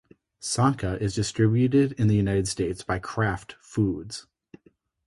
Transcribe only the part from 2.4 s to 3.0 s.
States by